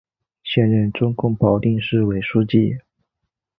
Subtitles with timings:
[0.43, 2.75] 现任中共保定市委书记。